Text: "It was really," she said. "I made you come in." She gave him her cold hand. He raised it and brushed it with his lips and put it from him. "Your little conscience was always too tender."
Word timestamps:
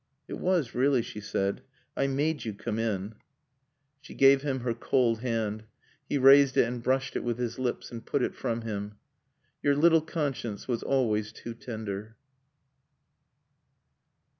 "It 0.27 0.39
was 0.39 0.73
really," 0.73 1.03
she 1.03 1.19
said. 1.21 1.61
"I 1.95 2.07
made 2.07 2.43
you 2.43 2.55
come 2.55 2.79
in." 2.79 3.13
She 3.99 4.15
gave 4.15 4.41
him 4.41 4.61
her 4.61 4.73
cold 4.73 5.19
hand. 5.19 5.65
He 6.09 6.17
raised 6.17 6.57
it 6.57 6.63
and 6.67 6.81
brushed 6.81 7.15
it 7.15 7.23
with 7.23 7.37
his 7.37 7.59
lips 7.59 7.91
and 7.91 8.03
put 8.03 8.23
it 8.23 8.33
from 8.33 8.61
him. 8.61 8.95
"Your 9.61 9.75
little 9.75 10.01
conscience 10.01 10.67
was 10.67 10.81
always 10.81 11.31
too 11.31 11.53
tender." 11.53 12.15